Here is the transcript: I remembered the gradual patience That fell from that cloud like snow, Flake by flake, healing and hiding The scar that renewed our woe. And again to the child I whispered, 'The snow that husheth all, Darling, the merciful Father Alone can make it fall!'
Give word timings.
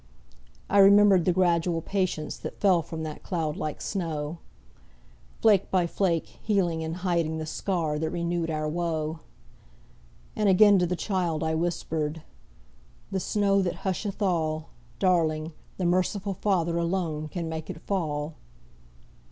I 0.67 0.79
remembered 0.79 1.25
the 1.25 1.31
gradual 1.31 1.79
patience 1.79 2.35
That 2.37 2.59
fell 2.59 2.81
from 2.81 3.03
that 3.03 3.21
cloud 3.21 3.55
like 3.55 3.81
snow, 3.81 4.39
Flake 5.43 5.69
by 5.69 5.85
flake, 5.85 6.25
healing 6.41 6.83
and 6.83 6.95
hiding 7.05 7.37
The 7.37 7.45
scar 7.45 7.99
that 7.99 8.09
renewed 8.09 8.49
our 8.49 8.67
woe. 8.67 9.19
And 10.35 10.49
again 10.49 10.79
to 10.79 10.87
the 10.87 10.95
child 10.95 11.43
I 11.43 11.53
whispered, 11.53 12.23
'The 13.11 13.19
snow 13.19 13.61
that 13.61 13.83
husheth 13.85 14.23
all, 14.23 14.69
Darling, 14.97 15.53
the 15.77 15.85
merciful 15.85 16.33
Father 16.33 16.79
Alone 16.79 17.27
can 17.27 17.47
make 17.47 17.69
it 17.69 17.79
fall!' 17.79 18.33